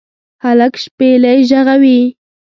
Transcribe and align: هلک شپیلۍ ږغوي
هلک 0.43 0.73
شپیلۍ 0.83 1.39
ږغوي 1.49 1.99